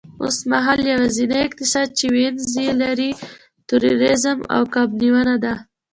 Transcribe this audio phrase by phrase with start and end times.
[0.25, 3.11] اوسمهال یوازینی اقتصاد چې وینز یې لري،
[3.67, 5.53] تورېزم او کب نیونه ده